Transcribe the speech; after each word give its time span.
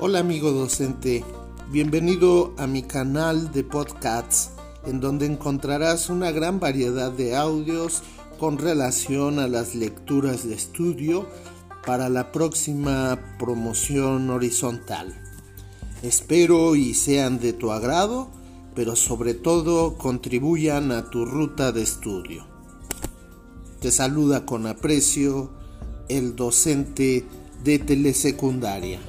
Hola 0.00 0.20
amigo 0.20 0.50
docente, 0.50 1.24
bienvenido 1.70 2.54
a 2.58 2.66
mi 2.66 2.82
canal 2.82 3.52
de 3.52 3.64
podcasts 3.64 4.50
en 4.86 5.00
donde 5.00 5.26
encontrarás 5.26 6.10
una 6.10 6.30
gran 6.30 6.60
variedad 6.60 7.10
de 7.12 7.36
audios 7.36 8.02
con 8.38 8.58
relación 8.58 9.38
a 9.38 9.48
las 9.48 9.74
lecturas 9.74 10.46
de 10.46 10.54
estudio 10.54 11.26
para 11.86 12.08
la 12.08 12.32
próxima 12.32 13.36
promoción 13.38 14.30
horizontal. 14.30 15.14
Espero 16.02 16.76
y 16.76 16.94
sean 16.94 17.38
de 17.38 17.52
tu 17.52 17.70
agrado, 17.70 18.28
pero 18.74 18.96
sobre 18.96 19.34
todo 19.34 19.96
contribuyan 19.96 20.92
a 20.92 21.08
tu 21.10 21.24
ruta 21.24 21.72
de 21.72 21.82
estudio. 21.82 22.46
Te 23.80 23.90
saluda 23.90 24.44
con 24.44 24.66
aprecio 24.66 25.50
el 26.08 26.36
docente 26.36 27.24
de 27.62 27.78
telesecundaria. 27.78 29.00